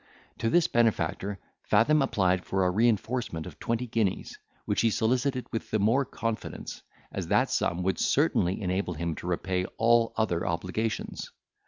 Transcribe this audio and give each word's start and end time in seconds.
To 0.39 0.49
this 0.49 0.67
benefactor 0.67 1.37
Fathom 1.61 2.01
applied 2.01 2.43
for 2.43 2.65
a 2.65 2.71
reinforcement 2.71 3.45
of 3.45 3.59
twenty 3.59 3.85
guineas, 3.85 4.35
which 4.65 4.81
he 4.81 4.89
solicited 4.89 5.45
with 5.51 5.69
the 5.69 5.77
more 5.77 6.05
confidence, 6.05 6.81
as 7.11 7.27
that 7.27 7.51
sum 7.51 7.83
would 7.83 7.99
certainly 7.99 8.59
enable 8.63 8.95
him 8.95 9.13
to 9.17 9.27
repay 9.27 9.65
all 9.77 10.13
other 10.17 10.43
obligations. 10.47 11.29